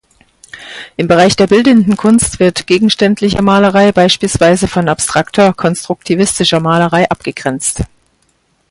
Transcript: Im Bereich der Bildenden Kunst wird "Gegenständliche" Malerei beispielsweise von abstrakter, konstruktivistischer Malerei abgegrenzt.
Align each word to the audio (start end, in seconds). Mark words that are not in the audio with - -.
Im 0.97 1.07
Bereich 1.07 1.35
der 1.35 1.45
Bildenden 1.45 1.95
Kunst 1.95 2.39
wird 2.39 2.65
"Gegenständliche" 2.65 3.39
Malerei 3.43 3.91
beispielsweise 3.91 4.67
von 4.67 4.89
abstrakter, 4.89 5.53
konstruktivistischer 5.53 6.59
Malerei 6.59 7.07
abgegrenzt. 7.07 7.83